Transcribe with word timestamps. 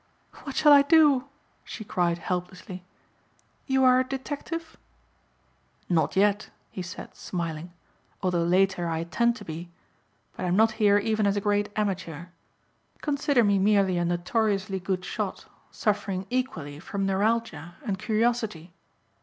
"What 0.45 0.55
shall 0.55 0.73
I 0.73 0.81
do?" 0.81 1.25
she 1.63 1.83
cried 1.83 2.17
helplessly. 2.17 2.83
"You 3.67 3.83
are 3.83 3.99
a 3.99 4.03
detective?" 4.03 4.75
"Not 5.89 6.15
yet," 6.15 6.49
he 6.71 6.81
said 6.81 7.13
smiling, 7.15 7.71
"although 8.23 8.41
later 8.43 8.87
I 8.87 8.97
intend 8.97 9.35
to 9.35 9.45
be. 9.45 9.69
But 10.35 10.45
I'm 10.47 10.55
not 10.55 10.71
here 10.81 10.97
even 10.97 11.27
as 11.27 11.37
a 11.37 11.39
great 11.39 11.69
amateur. 11.75 12.29
Consider 13.03 13.43
me 13.43 13.59
merely 13.59 13.99
a 13.99 14.03
notoriously 14.05 14.79
good 14.79 15.05
shot 15.05 15.45
suffering 15.69 16.25
equally 16.31 16.79
from 16.79 17.05
neuralgia 17.05 17.75
and 17.85 17.99
curiosity. 17.99 18.73